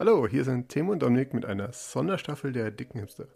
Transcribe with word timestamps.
Hallo, 0.00 0.26
hier 0.26 0.44
sind 0.44 0.70
Timo 0.70 0.92
und 0.92 1.00
Dominik 1.00 1.34
mit 1.34 1.44
einer 1.44 1.74
Sonderstaffel 1.74 2.52
der 2.54 2.70
Dicken 2.70 3.00
Hipster. 3.00 3.26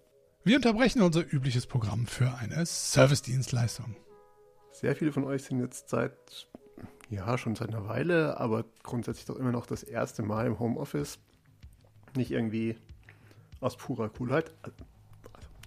Wir 0.44 0.56
unterbrechen 0.56 1.02
unser 1.02 1.21
übliches 1.31 1.67
Programm 1.67 2.06
für 2.06 2.33
eine 2.39 2.65
Servicedienstleistung. 2.65 3.94
Sehr 4.72 4.96
viele 4.96 5.12
von 5.12 5.24
euch 5.24 5.42
sind 5.42 5.61
jetzt 5.61 5.90
seit, 5.90 6.48
ja, 7.11 7.37
schon 7.37 7.54
seit 7.54 7.69
einer 7.69 7.87
Weile, 7.87 8.40
aber 8.40 8.64
grundsätzlich 8.82 9.27
doch 9.27 9.37
immer 9.37 9.53
noch 9.53 9.66
das 9.66 9.82
erste 9.82 10.22
Mal 10.22 10.46
im 10.46 10.58
Homeoffice. 10.58 11.19
Nicht 12.16 12.30
irgendwie 12.30 12.78
aus 13.60 13.76
purer 13.76 14.08
Coolheit. 14.08 14.51
Also, 14.62 14.78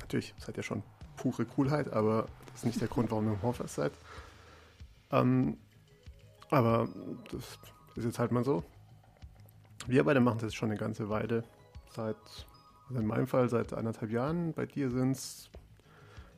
natürlich 0.02 0.34
seid 0.40 0.58
ihr 0.58 0.64
schon 0.64 0.82
pure 1.16 1.46
Coolheit, 1.46 1.94
aber 1.94 2.26
das 2.48 2.62
ist 2.62 2.66
nicht 2.66 2.82
der 2.82 2.88
Grund, 2.88 3.12
warum 3.12 3.28
ihr 3.28 3.34
im 3.34 3.42
Homeoffice 3.44 3.76
seid. 3.76 3.92
Ähm, 5.12 5.58
aber 6.50 6.90
das 7.32 7.60
ist 7.98 8.04
jetzt 8.04 8.18
halt 8.18 8.32
mal 8.32 8.44
so. 8.44 8.64
Wir 9.88 10.04
beide 10.04 10.20
machen 10.20 10.40
das 10.42 10.54
schon 10.54 10.70
eine 10.70 10.78
ganze 10.78 11.10
Weile. 11.10 11.44
Seit, 11.96 12.18
also 12.90 13.00
in 13.00 13.08
meinem 13.08 13.28
Fall 13.28 13.50
seit 13.50 13.74
anderthalb 13.74 14.12
Jahren. 14.12 14.54
Bei 14.54 14.66
dir 14.66 14.92
sind 14.92 15.12
es 15.12 15.50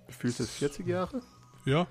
gefühlt 0.07 0.35
40 0.35 0.87
Jahre. 0.87 1.21
Ja, 1.65 1.87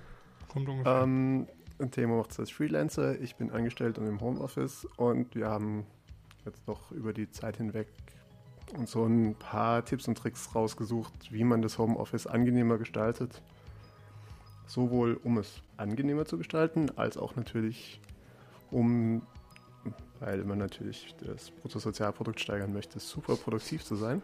kommt 0.49 0.69
ungefähr. 0.69 1.03
Ähm, 1.03 1.49
Thema 1.91 2.17
macht 2.17 2.31
es 2.31 2.41
als 2.41 2.51
Freelancer. 2.51 3.21
Ich 3.21 3.37
bin 3.37 3.51
angestellt 3.51 3.99
und 3.99 4.07
im 4.07 4.21
Homeoffice. 4.21 4.87
Und 4.97 5.35
wir 5.35 5.49
haben 5.49 5.85
jetzt 6.45 6.67
noch 6.67 6.93
über 6.93 7.13
die 7.13 7.31
Zeit 7.31 7.57
hinweg 7.57 7.89
uns 8.77 8.91
so 8.93 9.05
ein 9.05 9.35
paar 9.35 9.85
Tipps 9.85 10.09
und 10.09 10.19
Tricks 10.19 10.55
rausgesucht, 10.55 11.33
wie 11.33 11.45
man 11.45 11.63
das 11.63 11.79
Homeoffice 11.79 12.27
angenehmer 12.27 12.79
gestaltet. 12.79 13.43
Sowohl 14.67 15.19
um 15.25 15.39
es 15.39 15.63
angenehmer 15.77 16.27
zu 16.27 16.37
gestalten, 16.37 16.91
als 16.97 17.17
auch 17.17 17.37
natürlich 17.37 18.01
um 18.71 19.23
weil 20.21 20.45
man 20.45 20.59
natürlich 20.59 21.15
das 21.25 21.51
Bruttosozialprodukt 21.51 22.41
steigern 22.41 22.73
möchte, 22.73 23.01
super 23.01 23.37
produktiv 23.37 23.85
zu 23.85 23.97
sein. 23.97 24.23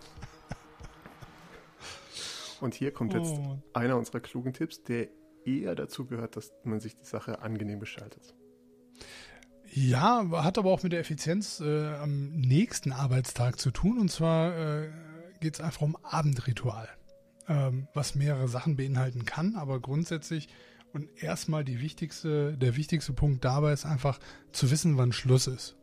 Und 2.60 2.74
hier 2.74 2.92
kommt 2.92 3.14
jetzt 3.14 3.34
oh. 3.34 3.58
einer 3.72 3.96
unserer 3.96 4.20
klugen 4.20 4.52
Tipps, 4.52 4.82
der 4.82 5.08
eher 5.44 5.74
dazu 5.74 6.06
gehört, 6.06 6.36
dass 6.36 6.52
man 6.64 6.80
sich 6.80 6.96
die 6.96 7.04
Sache 7.04 7.42
angenehm 7.42 7.80
gestaltet. 7.80 8.34
Ja, 9.70 10.24
hat 10.42 10.56
aber 10.56 10.70
auch 10.70 10.82
mit 10.82 10.92
der 10.92 11.00
Effizienz 11.00 11.60
äh, 11.60 11.94
am 11.94 12.32
nächsten 12.36 12.92
Arbeitstag 12.92 13.58
zu 13.58 13.70
tun. 13.70 13.98
Und 13.98 14.10
zwar 14.10 14.56
äh, 14.56 14.90
geht 15.40 15.54
es 15.54 15.60
einfach 15.60 15.82
um 15.82 15.96
Abendritual, 16.02 16.88
ähm, 17.48 17.88
was 17.92 18.14
mehrere 18.14 18.48
Sachen 18.48 18.76
beinhalten 18.76 19.24
kann, 19.24 19.56
aber 19.56 19.80
grundsätzlich 19.80 20.48
und 20.94 21.08
erstmal 21.20 21.64
die 21.64 21.80
wichtigste, 21.80 22.56
der 22.56 22.76
wichtigste 22.76 23.12
Punkt 23.12 23.44
dabei 23.44 23.72
ist 23.72 23.84
einfach 23.84 24.20
zu 24.52 24.70
wissen, 24.70 24.96
wann 24.96 25.12
Schluss 25.12 25.48
ist. 25.48 25.74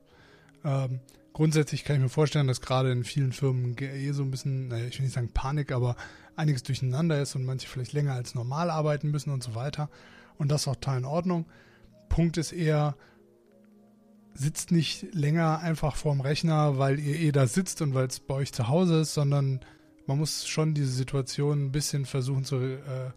Ähm, 0.63 1.01
grundsätzlich 1.33 1.83
kann 1.83 1.97
ich 1.97 2.01
mir 2.01 2.09
vorstellen, 2.09 2.47
dass 2.47 2.61
gerade 2.61 2.91
in 2.93 3.03
vielen 3.03 3.33
Firmen 3.33 3.75
eh 3.77 4.11
so 4.13 4.23
ein 4.23 4.31
bisschen, 4.31 4.69
naja, 4.69 4.85
ich 4.85 4.97
will 4.97 5.03
nicht 5.03 5.13
sagen 5.13 5.33
Panik, 5.33 5.73
aber 5.73 5.97
einiges 6.37 6.63
durcheinander 6.63 7.21
ist 7.21 7.35
und 7.35 7.43
manche 7.43 7.67
vielleicht 7.67 7.91
länger 7.91 8.13
als 8.13 8.35
normal 8.35 8.69
arbeiten 8.69 9.11
müssen 9.11 9.31
und 9.31 9.43
so 9.43 9.53
weiter. 9.53 9.89
Und 10.37 10.49
das 10.49 10.61
ist 10.61 10.67
auch 10.69 10.75
total 10.75 10.99
in 10.99 11.05
Ordnung. 11.05 11.45
Punkt 12.07 12.37
ist 12.37 12.53
eher, 12.53 12.95
sitzt 14.33 14.71
nicht 14.71 15.13
länger 15.13 15.59
einfach 15.59 15.97
vorm 15.97 16.21
Rechner, 16.21 16.77
weil 16.77 16.99
ihr 16.99 17.19
eh 17.19 17.33
da 17.33 17.47
sitzt 17.47 17.81
und 17.81 17.93
weil 17.93 18.07
es 18.07 18.21
bei 18.21 18.35
euch 18.35 18.53
zu 18.53 18.69
Hause 18.69 19.01
ist, 19.01 19.13
sondern 19.13 19.59
man 20.07 20.17
muss 20.17 20.47
schon 20.47 20.73
diese 20.73 20.93
Situation 20.93 21.65
ein 21.65 21.71
bisschen 21.73 22.05
versuchen 22.05 22.45
zu 22.45 22.55
äh, 22.55 23.11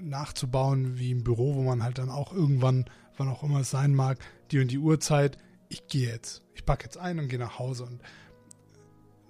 nachzubauen, 0.00 0.98
wie 0.98 1.10
im 1.10 1.24
Büro, 1.24 1.54
wo 1.54 1.62
man 1.62 1.82
halt 1.82 1.98
dann 1.98 2.10
auch 2.10 2.32
irgendwann, 2.32 2.86
wann 3.16 3.28
auch 3.28 3.42
immer 3.42 3.60
es 3.60 3.70
sein 3.70 3.94
mag, 3.94 4.18
die 4.50 4.58
und 4.60 4.70
die 4.70 4.78
Uhrzeit, 4.78 5.38
ich 5.68 5.86
gehe 5.86 6.08
jetzt, 6.08 6.42
ich 6.54 6.64
packe 6.64 6.84
jetzt 6.84 6.98
ein 6.98 7.18
und 7.18 7.28
gehe 7.28 7.38
nach 7.38 7.58
Hause. 7.58 7.84
Und 7.84 8.00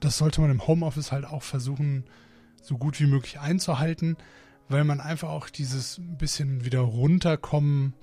das 0.00 0.18
sollte 0.18 0.40
man 0.40 0.50
im 0.50 0.66
Homeoffice 0.66 1.12
halt 1.12 1.24
auch 1.24 1.42
versuchen, 1.42 2.04
so 2.62 2.76
gut 2.78 3.00
wie 3.00 3.06
möglich 3.06 3.38
einzuhalten, 3.38 4.16
weil 4.68 4.84
man 4.84 5.00
einfach 5.00 5.28
auch 5.28 5.48
dieses 5.48 6.00
bisschen 6.18 6.64
wieder 6.64 6.80
runterkommen 6.80 7.94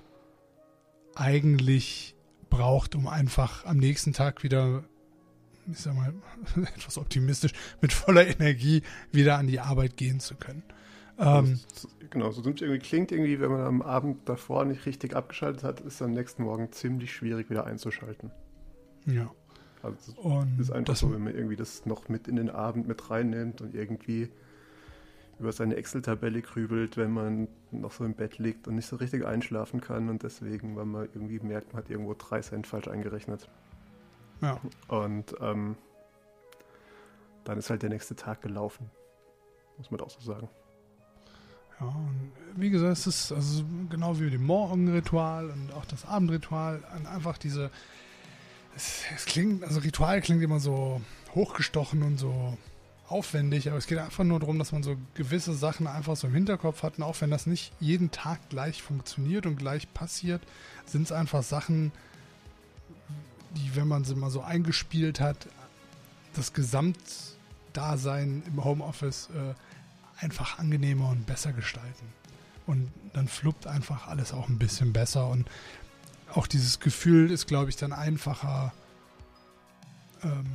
eigentlich 1.14 2.16
braucht, 2.50 2.94
um 2.94 3.06
einfach 3.06 3.64
am 3.64 3.76
nächsten 3.76 4.12
Tag 4.12 4.42
wieder, 4.42 4.84
ich 5.70 5.78
sag 5.78 5.94
mal, 5.94 6.14
etwas 6.76 6.98
optimistisch, 6.98 7.52
mit 7.80 7.92
voller 7.92 8.26
Energie 8.26 8.82
wieder 9.12 9.38
an 9.38 9.46
die 9.46 9.60
Arbeit 9.60 9.96
gehen 9.96 10.20
zu 10.20 10.34
können. 10.34 10.62
Ähm, 11.18 11.60
genau, 12.10 12.32
so 12.32 12.42
irgendwie 12.42 12.78
klingt 12.78 13.12
irgendwie, 13.12 13.40
wenn 13.40 13.50
man 13.50 13.60
am 13.60 13.82
Abend 13.82 14.28
davor 14.28 14.64
nicht 14.64 14.86
richtig 14.86 15.14
abgeschaltet 15.14 15.62
hat, 15.62 15.80
ist 15.80 16.02
am 16.02 16.12
nächsten 16.12 16.42
Morgen 16.42 16.72
ziemlich 16.72 17.12
schwierig 17.12 17.50
wieder 17.50 17.66
einzuschalten. 17.66 18.30
Ja. 19.06 19.30
Also 19.82 20.12
und 20.20 20.58
ist 20.58 20.70
einfach 20.70 20.96
so, 20.96 21.12
wenn 21.12 21.22
man 21.22 21.34
irgendwie 21.34 21.56
das 21.56 21.84
noch 21.84 22.08
mit 22.08 22.26
in 22.26 22.36
den 22.36 22.50
Abend 22.50 22.88
mit 22.88 23.10
reinnimmt 23.10 23.60
und 23.60 23.74
irgendwie 23.74 24.30
über 25.38 25.52
seine 25.52 25.76
Excel-Tabelle 25.76 26.42
grübelt, 26.42 26.96
wenn 26.96 27.10
man 27.10 27.48
noch 27.70 27.92
so 27.92 28.04
im 28.04 28.14
Bett 28.14 28.38
liegt 28.38 28.66
und 28.66 28.76
nicht 28.76 28.86
so 28.86 28.96
richtig 28.96 29.26
einschlafen 29.26 29.80
kann 29.80 30.08
und 30.08 30.22
deswegen, 30.22 30.76
weil 30.76 30.86
man 30.86 31.08
irgendwie 31.12 31.38
merkt, 31.40 31.72
man 31.72 31.82
hat 31.82 31.90
irgendwo 31.90 32.14
drei 32.14 32.40
Cent 32.40 32.66
falsch 32.66 32.88
eingerechnet. 32.88 33.48
Ja. 34.40 34.60
Und 34.88 35.34
ähm, 35.40 35.76
dann 37.44 37.58
ist 37.58 37.68
halt 37.68 37.82
der 37.82 37.90
nächste 37.90 38.16
Tag 38.16 38.42
gelaufen. 38.42 38.90
Muss 39.76 39.90
man 39.90 40.00
auch 40.00 40.10
so 40.10 40.20
sagen. 40.20 40.48
Ja, 41.80 41.86
und 41.86 42.32
wie 42.56 42.70
gesagt, 42.70 42.92
es 42.92 43.06
ist 43.06 43.32
also 43.32 43.64
genau 43.90 44.18
wie 44.20 44.30
dem 44.30 44.44
Morgenritual 44.44 45.50
und 45.50 45.72
auch 45.72 45.84
das 45.84 46.04
Abendritual, 46.04 46.82
einfach 47.12 47.38
diese. 47.38 47.70
Es, 48.76 49.04
es, 49.14 49.26
klingt, 49.26 49.62
also 49.62 49.80
Ritual 49.80 50.20
klingt 50.20 50.42
immer 50.42 50.58
so 50.58 51.00
hochgestochen 51.34 52.02
und 52.02 52.18
so 52.18 52.56
aufwendig, 53.08 53.68
aber 53.68 53.76
es 53.76 53.86
geht 53.86 53.98
einfach 53.98 54.24
nur 54.24 54.40
darum, 54.40 54.58
dass 54.58 54.72
man 54.72 54.82
so 54.82 54.96
gewisse 55.14 55.52
Sachen 55.52 55.86
einfach 55.86 56.16
so 56.16 56.26
im 56.26 56.34
Hinterkopf 56.34 56.82
hat 56.82 56.98
und 56.98 57.04
auch 57.04 57.20
wenn 57.20 57.30
das 57.30 57.46
nicht 57.46 57.72
jeden 57.78 58.10
Tag 58.10 58.48
gleich 58.48 58.82
funktioniert 58.82 59.46
und 59.46 59.56
gleich 59.56 59.92
passiert, 59.92 60.42
sind 60.86 61.02
es 61.02 61.12
einfach 61.12 61.42
Sachen, 61.42 61.92
die, 63.56 63.76
wenn 63.76 63.86
man 63.86 64.04
sie 64.04 64.14
mal 64.14 64.30
so 64.30 64.40
eingespielt 64.40 65.20
hat, 65.20 65.46
das 66.34 66.52
Gesamtdasein 66.52 68.42
im 68.46 68.64
Homeoffice 68.64 69.28
äh, 69.30 69.54
einfach 70.24 70.58
angenehmer 70.58 71.10
und 71.10 71.26
besser 71.26 71.52
gestalten. 71.52 72.06
Und 72.66 72.90
dann 73.12 73.28
fluppt 73.28 73.66
einfach 73.66 74.08
alles 74.08 74.32
auch 74.32 74.48
ein 74.48 74.58
bisschen 74.58 74.92
besser 74.92 75.28
und 75.28 75.46
auch 76.32 76.46
dieses 76.46 76.80
Gefühl 76.80 77.30
ist, 77.30 77.46
glaube 77.46 77.68
ich, 77.70 77.76
dann 77.76 77.92
einfacher, 77.92 78.72
ähm, 80.22 80.46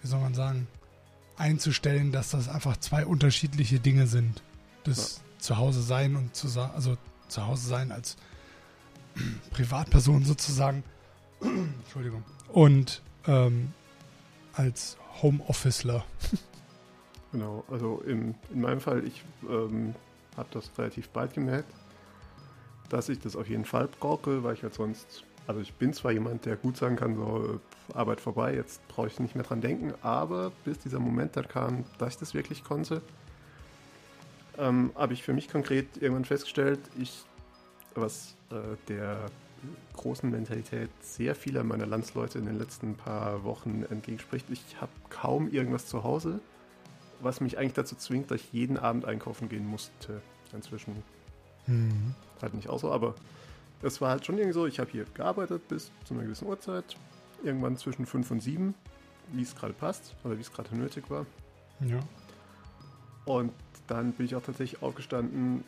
wie 0.00 0.08
soll 0.08 0.20
man 0.20 0.34
sagen, 0.34 0.66
einzustellen, 1.36 2.10
dass 2.10 2.30
das 2.30 2.48
einfach 2.48 2.78
zwei 2.78 3.06
unterschiedliche 3.06 3.78
Dinge 3.78 4.06
sind. 4.06 4.42
Das 4.84 5.16
ja. 5.16 5.22
Zuhause 5.38 5.82
sein 5.82 6.16
und 6.16 6.34
zu, 6.34 6.48
also 6.60 6.96
zu 7.28 7.46
Hause 7.46 7.68
sein 7.68 7.92
als 7.92 8.16
Privatperson 9.50 10.24
sozusagen. 10.24 10.82
Entschuldigung. 11.40 12.24
Und 12.48 13.02
ähm, 13.26 13.72
als 14.54 14.96
Homeofficeler. 15.22 16.04
Genau, 17.32 17.64
also 17.70 18.02
in, 18.06 18.34
in 18.52 18.60
meinem 18.60 18.80
Fall, 18.80 19.04
ich 19.06 19.22
ähm, 19.48 19.94
habe 20.36 20.48
das 20.52 20.70
relativ 20.76 21.08
bald 21.10 21.32
gemerkt, 21.34 21.72
dass 22.88 23.08
ich 23.08 23.20
das 23.20 23.36
auf 23.36 23.48
jeden 23.48 23.64
Fall 23.64 23.88
brauche, 24.00 24.42
weil 24.42 24.54
ich 24.54 24.62
halt 24.64 24.74
sonst, 24.74 25.24
also 25.46 25.60
ich 25.60 25.72
bin 25.74 25.92
zwar 25.92 26.10
jemand, 26.10 26.44
der 26.44 26.56
gut 26.56 26.76
sagen 26.76 26.96
kann, 26.96 27.14
so 27.14 27.60
Arbeit 27.94 28.20
vorbei, 28.20 28.54
jetzt 28.54 28.86
brauche 28.88 29.06
ich 29.06 29.20
nicht 29.20 29.36
mehr 29.36 29.44
dran 29.44 29.60
denken, 29.60 29.94
aber 30.02 30.50
bis 30.64 30.78
dieser 30.80 30.98
Moment 30.98 31.36
dann 31.36 31.46
kam, 31.46 31.84
dass 31.98 32.14
ich 32.14 32.18
das 32.18 32.34
wirklich 32.34 32.64
konnte, 32.64 33.00
ähm, 34.58 34.90
habe 34.96 35.12
ich 35.12 35.22
für 35.22 35.32
mich 35.32 35.48
konkret 35.48 35.86
irgendwann 36.00 36.24
festgestellt, 36.24 36.80
ich, 36.98 37.24
was 37.94 38.34
äh, 38.50 38.76
der 38.88 39.26
großen 39.94 40.28
Mentalität 40.30 40.90
sehr 41.00 41.36
vieler 41.36 41.62
meiner 41.62 41.86
Landsleute 41.86 42.38
in 42.38 42.46
den 42.46 42.58
letzten 42.58 42.96
paar 42.96 43.44
Wochen 43.44 43.84
entgegenspricht, 43.88 44.46
ich 44.50 44.80
habe 44.80 44.90
kaum 45.10 45.48
irgendwas 45.48 45.86
zu 45.86 46.02
Hause 46.02 46.40
was 47.22 47.40
mich 47.40 47.58
eigentlich 47.58 47.74
dazu 47.74 47.96
zwingt, 47.96 48.30
dass 48.30 48.40
ich 48.40 48.52
jeden 48.52 48.76
Abend 48.76 49.04
einkaufen 49.04 49.48
gehen 49.48 49.66
musste. 49.66 50.22
Inzwischen 50.52 51.02
mhm. 51.66 52.14
halt 52.42 52.54
nicht 52.54 52.68
auch 52.68 52.80
so, 52.80 52.90
aber 52.90 53.14
es 53.82 54.00
war 54.00 54.10
halt 54.10 54.26
schon 54.26 54.36
irgendwie 54.36 54.54
so, 54.54 54.66
ich 54.66 54.78
habe 54.78 54.90
hier 54.90 55.04
gearbeitet 55.14 55.66
bis 55.68 55.90
zu 56.04 56.14
einer 56.14 56.24
gewissen 56.24 56.46
Uhrzeit, 56.46 56.96
irgendwann 57.42 57.76
zwischen 57.76 58.06
5 58.06 58.30
und 58.30 58.42
7, 58.42 58.74
wie 59.32 59.42
es 59.42 59.54
gerade 59.54 59.72
passt 59.72 60.14
oder 60.24 60.36
wie 60.36 60.42
es 60.42 60.52
gerade 60.52 60.76
nötig 60.76 61.08
war. 61.08 61.24
Ja. 61.80 62.00
Und 63.24 63.52
dann 63.86 64.12
bin 64.12 64.26
ich 64.26 64.34
auch 64.34 64.42
tatsächlich 64.42 64.82
aufgestanden, 64.82 65.64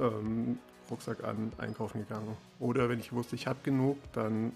ähm, 0.00 0.58
Rucksack 0.90 1.24
an, 1.24 1.52
einkaufen 1.58 2.00
gegangen. 2.00 2.36
Oder 2.58 2.88
wenn 2.88 2.98
ich 2.98 3.12
wusste, 3.12 3.36
ich 3.36 3.46
habe 3.46 3.58
genug, 3.62 3.98
dann 4.12 4.52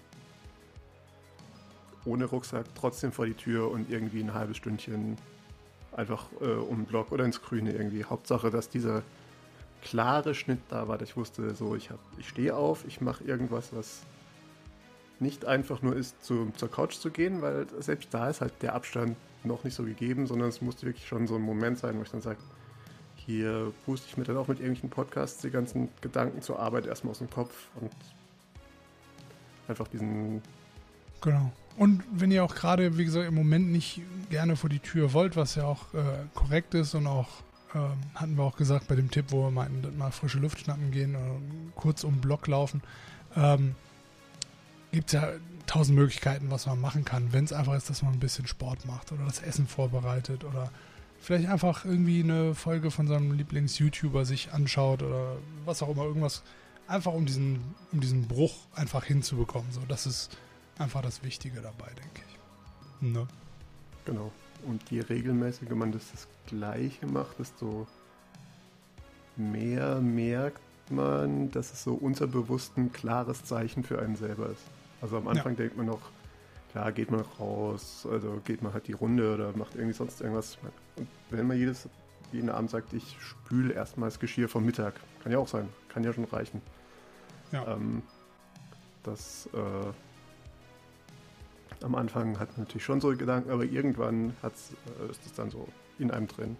ohne 2.05 2.25
Rucksack 2.25 2.65
trotzdem 2.75 3.11
vor 3.11 3.25
die 3.25 3.33
Tür 3.33 3.71
und 3.71 3.89
irgendwie 3.89 4.21
ein 4.21 4.33
halbes 4.33 4.57
Stündchen 4.57 5.17
einfach 5.97 6.27
äh, 6.39 6.45
um 6.45 6.77
den 6.77 6.85
Block 6.85 7.11
oder 7.11 7.25
ins 7.25 7.41
Grüne 7.41 7.73
irgendwie. 7.73 8.05
Hauptsache, 8.05 8.49
dass 8.49 8.69
dieser 8.69 9.03
klare 9.81 10.33
Schnitt 10.33 10.59
da 10.69 10.87
war, 10.87 10.97
dass 10.97 11.09
ich 11.09 11.17
wusste, 11.17 11.53
so 11.55 11.75
ich, 11.75 11.89
ich 12.17 12.29
stehe 12.29 12.55
auf, 12.55 12.85
ich 12.87 13.01
mache 13.01 13.23
irgendwas, 13.23 13.75
was 13.75 14.01
nicht 15.19 15.45
einfach 15.45 15.81
nur 15.81 15.95
ist, 15.95 16.23
zu, 16.23 16.51
zur 16.55 16.69
Couch 16.71 16.95
zu 16.95 17.09
gehen, 17.09 17.41
weil 17.41 17.67
selbst 17.79 18.13
da 18.13 18.29
ist 18.29 18.41
halt 18.41 18.53
der 18.61 18.75
Abstand 18.75 19.17
noch 19.43 19.63
nicht 19.63 19.73
so 19.73 19.83
gegeben, 19.83 20.27
sondern 20.27 20.49
es 20.49 20.61
musste 20.61 20.85
wirklich 20.85 21.07
schon 21.07 21.27
so 21.27 21.35
ein 21.35 21.41
Moment 21.41 21.79
sein, 21.79 21.97
wo 21.97 22.03
ich 22.03 22.11
dann 22.11 22.21
sage, 22.21 22.39
hier 23.15 23.73
puste 23.85 24.07
ich 24.07 24.17
mir 24.17 24.23
dann 24.23 24.37
auch 24.37 24.47
mit 24.47 24.59
irgendwelchen 24.59 24.89
Podcasts 24.89 25.41
die 25.41 25.49
ganzen 25.49 25.89
Gedanken 26.01 26.41
zur 26.41 26.59
Arbeit 26.59 26.85
erstmal 26.85 27.11
aus 27.11 27.19
dem 27.19 27.29
Kopf 27.29 27.67
und 27.81 27.91
einfach 29.67 29.87
diesen. 29.87 30.41
Genau. 31.21 31.51
Und 31.77 32.03
wenn 32.11 32.31
ihr 32.31 32.43
auch 32.43 32.55
gerade, 32.55 32.97
wie 32.97 33.05
gesagt, 33.05 33.27
im 33.27 33.35
Moment 33.35 33.71
nicht 33.71 34.01
gerne 34.29 34.55
vor 34.55 34.69
die 34.69 34.79
Tür 34.79 35.13
wollt, 35.13 35.35
was 35.35 35.55
ja 35.55 35.65
auch 35.65 35.93
äh, 35.93 36.25
korrekt 36.33 36.73
ist 36.73 36.95
und 36.95 37.05
auch 37.05 37.27
ähm, 37.75 37.97
hatten 38.15 38.35
wir 38.35 38.43
auch 38.43 38.57
gesagt 38.57 38.87
bei 38.87 38.95
dem 38.95 39.11
Tipp, 39.11 39.25
wo 39.29 39.43
wir 39.43 39.51
meinten, 39.51 39.97
mal 39.97 40.11
frische 40.11 40.39
Luft 40.39 40.59
schnappen 40.59 40.91
gehen 40.91 41.15
oder 41.15 41.35
kurz 41.75 42.03
um 42.03 42.15
den 42.15 42.21
Block 42.21 42.47
laufen, 42.47 42.81
ähm, 43.35 43.75
gibt 44.91 45.07
es 45.07 45.13
ja 45.13 45.29
tausend 45.67 45.97
Möglichkeiten, 45.97 46.49
was 46.49 46.65
man 46.65 46.79
machen 46.79 47.05
kann, 47.05 47.33
wenn 47.33 47.43
es 47.43 47.53
einfach 47.53 47.75
ist, 47.75 47.89
dass 47.89 48.01
man 48.01 48.13
ein 48.13 48.19
bisschen 48.19 48.47
Sport 48.47 48.85
macht 48.85 49.11
oder 49.11 49.25
das 49.25 49.41
Essen 49.41 49.67
vorbereitet 49.67 50.45
oder 50.45 50.71
vielleicht 51.19 51.47
einfach 51.47 51.85
irgendwie 51.85 52.23
eine 52.23 52.55
Folge 52.55 52.89
von 52.89 53.07
seinem 53.07 53.33
Lieblings-YouTuber 53.33 54.25
sich 54.25 54.53
anschaut 54.53 55.03
oder 55.03 55.35
was 55.65 55.83
auch 55.83 55.89
immer, 55.89 56.03
irgendwas, 56.03 56.41
einfach 56.87 57.13
um 57.13 57.25
diesen, 57.25 57.75
um 57.91 57.99
diesen 57.99 58.27
Bruch 58.27 58.55
einfach 58.73 59.03
hinzubekommen. 59.03 59.71
So, 59.71 59.81
das 59.87 60.05
ist 60.05 60.37
einfach 60.79 61.01
das 61.01 61.23
Wichtige 61.23 61.61
dabei, 61.61 61.87
denke 61.87 62.21
ich. 62.27 63.01
Ne? 63.01 63.27
Genau. 64.05 64.31
Und 64.65 64.89
je 64.89 65.01
regelmäßiger 65.01 65.75
man 65.75 65.91
das, 65.91 66.11
das 66.11 66.27
Gleiche 66.47 67.05
macht, 67.05 67.39
desto 67.39 67.87
mehr 69.35 70.01
merkt 70.01 70.61
man, 70.89 71.51
dass 71.51 71.73
es 71.73 71.83
so 71.83 71.93
unterbewusst 71.93 72.77
ein 72.77 72.91
klares 72.91 73.43
Zeichen 73.43 73.83
für 73.83 73.99
einen 73.99 74.15
selber 74.15 74.49
ist. 74.49 74.63
Also 75.01 75.17
am 75.17 75.27
Anfang 75.27 75.53
ja. 75.53 75.57
denkt 75.57 75.77
man 75.77 75.85
noch, 75.85 76.01
klar, 76.71 76.91
geht 76.91 77.11
man 77.11 77.21
raus, 77.39 78.07
also 78.09 78.41
geht 78.45 78.61
man 78.61 78.73
halt 78.73 78.87
die 78.87 78.93
Runde 78.93 79.33
oder 79.33 79.55
macht 79.55 79.75
irgendwie 79.75 79.93
sonst 79.93 80.21
irgendwas. 80.21 80.57
Und 80.95 81.07
wenn 81.29 81.47
man 81.47 81.57
jedes, 81.57 81.87
jeden 82.31 82.49
Abend 82.49 82.69
sagt, 82.69 82.93
ich 82.93 83.15
spüle 83.19 83.73
erstmal 83.73 84.09
das 84.09 84.19
Geschirr 84.19 84.49
vom 84.49 84.65
Mittag, 84.65 84.95
kann 85.21 85.31
ja 85.31 85.37
auch 85.37 85.47
sein, 85.47 85.69
kann 85.89 86.03
ja 86.03 86.13
schon 86.13 86.25
reichen. 86.25 86.61
Ja. 87.51 87.75
Ähm, 87.75 88.01
das 89.03 89.47
äh, 89.53 89.91
am 91.83 91.95
Anfang 91.95 92.39
hat 92.39 92.49
man 92.51 92.65
natürlich 92.65 92.83
schon 92.83 93.01
so 93.01 93.15
Gedanken, 93.15 93.51
aber 93.51 93.63
irgendwann 93.63 94.35
hat's, 94.41 94.73
äh, 94.99 95.11
ist 95.11 95.25
es 95.25 95.33
dann 95.33 95.49
so 95.49 95.67
in 95.99 96.11
einem 96.11 96.27
drin. 96.27 96.57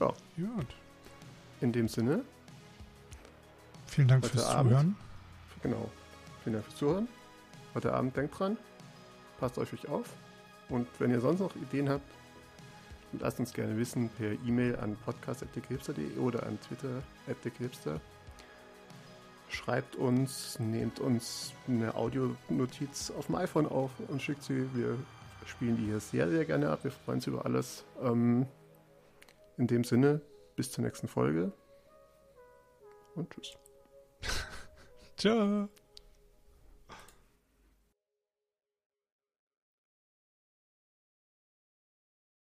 Ja. 0.00 0.12
Gut. 0.36 0.66
In 1.60 1.72
dem 1.72 1.88
Sinne. 1.88 2.22
Vielen 3.86 4.08
Dank 4.08 4.26
fürs 4.26 4.44
Abend, 4.44 4.72
Zuhören. 4.72 4.96
Genau. 5.62 5.90
Vielen 6.42 6.54
Dank 6.54 6.64
fürs 6.66 6.76
Zuhören. 6.76 7.08
Heute 7.74 7.92
Abend 7.92 8.16
denkt 8.16 8.38
dran. 8.38 8.56
Passt 9.38 9.58
euch 9.58 9.88
auf. 9.88 10.06
Und 10.68 10.88
wenn 10.98 11.10
ihr 11.10 11.20
sonst 11.20 11.40
noch 11.40 11.54
Ideen 11.56 11.88
habt, 11.88 12.04
lasst 13.12 13.38
uns 13.38 13.52
gerne 13.52 13.76
wissen 13.76 14.08
per 14.10 14.32
E-Mail 14.32 14.76
an 14.76 14.96
podcast.dekrebster.de 15.04 16.18
oder 16.18 16.44
an 16.44 16.58
Twitter 16.60 17.02
at 17.28 17.36
Schreibt 19.48 19.96
uns, 19.96 20.58
nehmt 20.58 20.98
uns 21.00 21.52
eine 21.68 21.94
Audionotiz 21.94 23.12
auf 23.16 23.26
dem 23.26 23.36
iPhone 23.36 23.66
auf 23.66 23.90
und 24.08 24.20
schickt 24.20 24.42
sie. 24.42 24.68
Wir 24.74 24.98
spielen 25.46 25.76
die 25.76 25.84
hier 25.84 26.00
sehr, 26.00 26.28
sehr 26.28 26.44
gerne 26.44 26.70
ab. 26.70 26.80
Wir 26.82 26.90
freuen 26.90 27.18
uns 27.18 27.26
über 27.26 27.44
alles. 27.44 27.84
Ähm, 28.02 28.46
in 29.56 29.66
dem 29.66 29.84
Sinne, 29.84 30.20
bis 30.56 30.72
zur 30.72 30.84
nächsten 30.84 31.08
Folge 31.08 31.52
und 33.14 33.30
tschüss. 33.30 33.56
Ciao. 35.16 35.68